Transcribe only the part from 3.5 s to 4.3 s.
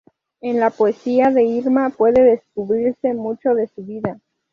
de su vida.